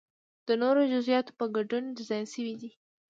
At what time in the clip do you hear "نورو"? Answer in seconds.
0.61-0.81